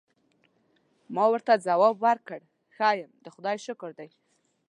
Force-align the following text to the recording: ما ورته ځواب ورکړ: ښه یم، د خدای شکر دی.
ما 1.15 1.25
ورته 1.31 1.53
ځواب 1.65 1.95
ورکړ: 2.05 2.39
ښه 2.75 2.89
یم، 2.99 3.11
د 3.23 3.25
خدای 3.35 3.57
شکر 3.65 3.91
دی. 3.99 4.09